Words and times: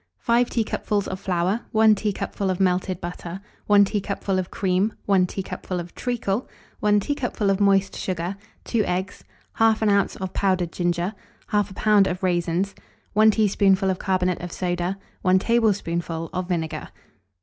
5 0.17 0.49
teacupfuls 0.49 1.07
of 1.07 1.19
flour, 1.19 1.61
1 1.73 1.93
teacupful 1.93 2.49
of 2.49 2.59
melted 2.59 2.99
butter, 2.99 3.39
1 3.67 3.85
teacupful 3.85 4.39
of 4.39 4.49
cream, 4.49 4.93
1 5.05 5.27
teacupful 5.27 5.79
of 5.79 5.93
treacle, 5.93 6.49
1 6.79 6.99
teacupful 6.99 7.51
of 7.51 7.59
moist 7.59 7.95
sugar, 7.95 8.35
2 8.65 8.83
eggs, 8.85 9.23
1/2 9.57 10.01
oz. 10.03 10.15
of 10.15 10.33
powdered 10.33 10.71
ginger, 10.71 11.13
1/2 11.51 11.75
lb. 11.75 12.07
of 12.09 12.23
raisins, 12.23 12.73
1 13.13 13.29
teaspoonful 13.29 13.91
of 13.91 13.99
carbonate 13.99 14.41
of 14.41 14.51
soda, 14.51 14.97
1 15.21 15.37
tablespoonful 15.37 16.31
of 16.33 16.47
vinegar. 16.49 16.89